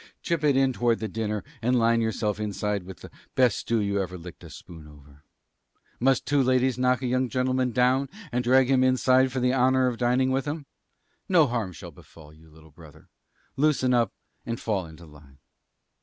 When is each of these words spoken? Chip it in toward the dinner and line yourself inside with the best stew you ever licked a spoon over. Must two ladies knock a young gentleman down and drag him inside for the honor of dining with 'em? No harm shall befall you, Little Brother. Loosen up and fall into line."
Chip 0.23 0.43
it 0.43 0.57
in 0.57 0.73
toward 0.73 0.97
the 0.97 1.07
dinner 1.07 1.43
and 1.61 1.77
line 1.77 2.01
yourself 2.01 2.39
inside 2.39 2.81
with 2.85 3.01
the 3.01 3.11
best 3.35 3.55
stew 3.59 3.79
you 3.79 4.01
ever 4.01 4.17
licked 4.17 4.43
a 4.43 4.49
spoon 4.49 4.87
over. 4.87 5.23
Must 5.99 6.25
two 6.25 6.41
ladies 6.41 6.79
knock 6.79 7.03
a 7.03 7.05
young 7.05 7.29
gentleman 7.29 7.69
down 7.71 8.09
and 8.31 8.43
drag 8.43 8.67
him 8.71 8.83
inside 8.83 9.31
for 9.31 9.39
the 9.39 9.53
honor 9.53 9.85
of 9.85 9.99
dining 9.99 10.31
with 10.31 10.47
'em? 10.47 10.65
No 11.29 11.45
harm 11.45 11.71
shall 11.71 11.91
befall 11.91 12.33
you, 12.33 12.49
Little 12.49 12.71
Brother. 12.71 13.09
Loosen 13.57 13.93
up 13.93 14.11
and 14.43 14.59
fall 14.59 14.87
into 14.87 15.05
line." 15.05 15.37